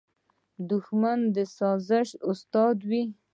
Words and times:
دښمن 0.69 1.19
د 1.35 1.37
سازش 1.57 2.09
استاد 2.29 2.77
وي 2.89 3.03